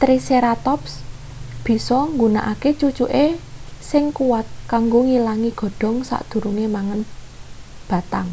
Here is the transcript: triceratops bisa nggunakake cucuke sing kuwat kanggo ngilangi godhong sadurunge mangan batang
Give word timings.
triceratops 0.00 0.92
bisa 1.66 1.98
nggunakake 2.12 2.70
cucuke 2.80 3.26
sing 3.90 4.04
kuwat 4.16 4.46
kanggo 4.70 5.00
ngilangi 5.08 5.50
godhong 5.60 5.98
sadurunge 6.08 6.66
mangan 6.74 7.00
batang 7.88 8.28